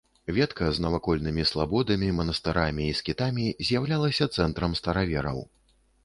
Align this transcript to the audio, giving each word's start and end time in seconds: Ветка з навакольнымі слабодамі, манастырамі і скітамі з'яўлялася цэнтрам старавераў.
Ветка 0.35 0.67
з 0.75 0.83
навакольнымі 0.83 1.43
слабодамі, 1.49 2.07
манастырамі 2.19 2.87
і 2.93 2.95
скітамі 3.01 3.45
з'яўлялася 3.67 4.27
цэнтрам 4.39 4.73
старавераў. 4.79 5.43